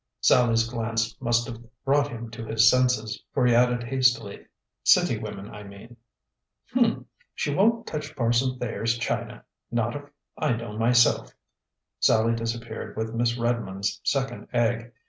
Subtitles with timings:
[0.19, 4.47] Sallie's glance must have brought him to his senses, for he added hastily,
[4.83, 5.95] "City women, I mean."
[6.73, 7.05] "Hm!
[7.35, 10.01] She won't touch Parson Thayer's china not if
[10.39, 11.35] I know myself!"
[11.99, 14.91] Sallie disappeared with Miss Redmond's second egg.